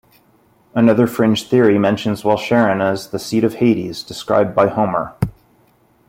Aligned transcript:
Another 0.73 1.05
fringe 1.05 1.47
theory 1.47 1.77
mentions 1.77 2.23
Walcheren 2.23 2.81
as 2.81 3.09
the 3.11 3.19
seat 3.19 3.43
of 3.43 3.53
Hades, 3.57 4.01
described 4.01 4.55
by 4.55 4.65
Homer. 4.67 5.13